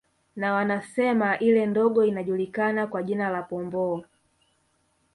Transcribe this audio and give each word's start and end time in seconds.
Na 0.35 0.53
wanasema 0.53 1.39
ile 1.39 1.65
ndogo 1.65 2.05
inajulikana 2.05 2.87
kwa 2.87 3.03
jina 3.03 3.29
la 3.29 3.43
Pomboo 3.43 4.03